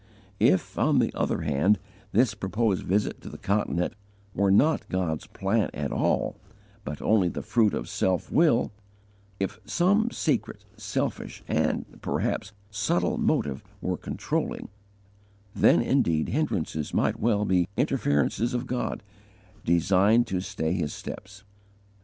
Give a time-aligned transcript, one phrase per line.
[0.39, 1.77] If, on the other hand,
[2.11, 3.93] this proposed visit to the Continent
[4.33, 6.37] were not God's plan at all,
[6.83, 8.71] but only the fruit of self will;
[9.39, 14.69] if some secret, selfish, and perhaps subtle motive were controlling,
[15.53, 19.03] then indeed hindrances might well be interferences of God,
[19.63, 21.43] designed to stay his steps.